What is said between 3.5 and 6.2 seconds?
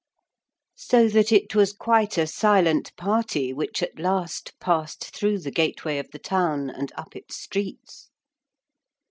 which at last passed through the gateway of the